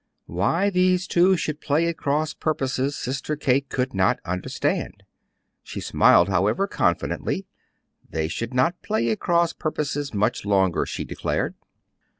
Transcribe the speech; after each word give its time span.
Why 0.25 0.71
these 0.71 1.05
two 1.05 1.37
should 1.37 1.61
play 1.61 1.85
at 1.87 1.95
cross 1.95 2.33
purposes 2.33 2.95
Sister 2.95 3.35
Kate 3.35 3.69
could 3.69 3.93
not 3.93 4.19
understand. 4.25 5.03
She 5.61 5.79
smiled, 5.79 6.27
however, 6.27 6.65
confidently: 6.65 7.45
they 8.09 8.27
should 8.27 8.51
not 8.51 8.81
play 8.81 9.11
at 9.11 9.19
cross 9.19 9.53
purposes 9.53 10.11
much 10.11 10.43
longer, 10.43 10.87
she 10.87 11.03
declared. 11.03 11.53